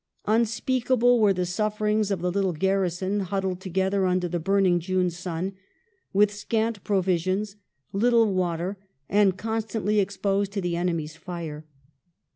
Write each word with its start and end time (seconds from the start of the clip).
Unspeak 0.25 0.89
able 0.89 1.19
were 1.19 1.31
the 1.31 1.45
sufferings 1.45 2.09
of 2.09 2.21
the 2.21 2.31
little 2.31 2.53
gai 2.53 2.69
rison, 2.73 3.21
huddled 3.21 3.61
together 3.61 4.07
under 4.07 4.27
the 4.27 4.39
burning 4.39 4.79
June 4.79 5.11
sun: 5.11 5.53
with 6.11 6.33
scant 6.33 6.83
provisions, 6.83 7.55
little 7.93 8.33
water, 8.33 8.79
and 9.07 9.37
constantly 9.37 9.99
exposed 9.99 10.51
to 10.53 10.59
the 10.59 10.75
enemy's 10.75 11.15
fire. 11.15 11.67